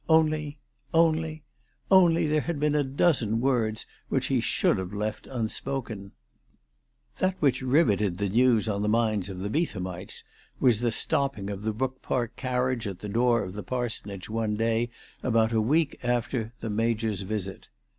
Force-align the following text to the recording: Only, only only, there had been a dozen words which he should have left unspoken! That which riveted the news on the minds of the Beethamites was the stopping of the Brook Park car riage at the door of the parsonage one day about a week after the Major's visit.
Only, 0.09 0.57
only 0.95 1.43
only, 1.91 2.25
there 2.25 2.41
had 2.41 2.59
been 2.59 2.73
a 2.73 2.83
dozen 2.83 3.39
words 3.39 3.85
which 4.09 4.25
he 4.29 4.41
should 4.41 4.79
have 4.79 4.93
left 4.93 5.27
unspoken! 5.27 6.13
That 7.19 7.35
which 7.39 7.61
riveted 7.61 8.17
the 8.17 8.27
news 8.27 8.67
on 8.67 8.81
the 8.81 8.89
minds 8.89 9.29
of 9.29 9.37
the 9.41 9.49
Beethamites 9.51 10.23
was 10.59 10.79
the 10.79 10.91
stopping 10.91 11.51
of 11.51 11.61
the 11.61 11.71
Brook 11.71 12.01
Park 12.01 12.35
car 12.35 12.61
riage 12.75 12.89
at 12.89 12.97
the 12.97 13.09
door 13.09 13.43
of 13.43 13.53
the 13.53 13.61
parsonage 13.61 14.27
one 14.27 14.55
day 14.55 14.89
about 15.21 15.51
a 15.51 15.61
week 15.61 15.99
after 16.03 16.51
the 16.61 16.69
Major's 16.71 17.21
visit. 17.21 17.69